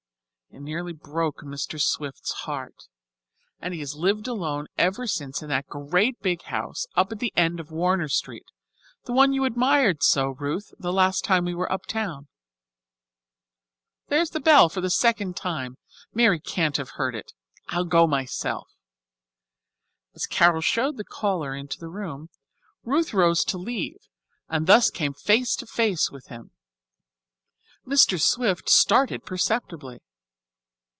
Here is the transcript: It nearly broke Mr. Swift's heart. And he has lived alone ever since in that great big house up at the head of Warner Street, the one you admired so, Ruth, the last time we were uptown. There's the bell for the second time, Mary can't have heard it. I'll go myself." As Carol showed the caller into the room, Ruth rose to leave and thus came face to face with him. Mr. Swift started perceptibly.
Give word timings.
It 0.53 0.59
nearly 0.59 0.91
broke 0.91 1.37
Mr. 1.45 1.79
Swift's 1.81 2.33
heart. 2.41 2.75
And 3.61 3.73
he 3.73 3.79
has 3.79 3.95
lived 3.95 4.27
alone 4.27 4.67
ever 4.77 5.07
since 5.07 5.41
in 5.41 5.47
that 5.47 5.65
great 5.69 6.21
big 6.21 6.41
house 6.41 6.87
up 6.93 7.09
at 7.13 7.19
the 7.19 7.31
head 7.37 7.61
of 7.61 7.71
Warner 7.71 8.09
Street, 8.09 8.43
the 9.05 9.13
one 9.13 9.31
you 9.31 9.45
admired 9.45 10.03
so, 10.03 10.27
Ruth, 10.31 10.73
the 10.77 10.91
last 10.91 11.23
time 11.23 11.45
we 11.45 11.55
were 11.55 11.71
uptown. 11.71 12.27
There's 14.09 14.31
the 14.31 14.41
bell 14.41 14.67
for 14.67 14.81
the 14.81 14.89
second 14.89 15.37
time, 15.37 15.77
Mary 16.13 16.41
can't 16.41 16.75
have 16.75 16.91
heard 16.91 17.15
it. 17.15 17.31
I'll 17.69 17.85
go 17.85 18.05
myself." 18.05 18.67
As 20.13 20.25
Carol 20.25 20.59
showed 20.61 20.97
the 20.97 21.05
caller 21.05 21.55
into 21.55 21.79
the 21.79 21.87
room, 21.89 22.27
Ruth 22.83 23.13
rose 23.13 23.45
to 23.45 23.57
leave 23.57 23.99
and 24.49 24.67
thus 24.67 24.91
came 24.91 25.13
face 25.13 25.55
to 25.55 25.65
face 25.65 26.11
with 26.11 26.27
him. 26.27 26.51
Mr. 27.87 28.21
Swift 28.21 28.69
started 28.69 29.23
perceptibly. 29.25 30.01